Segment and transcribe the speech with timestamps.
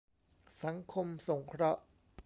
[0.63, 1.81] สังคมสงเคราะห์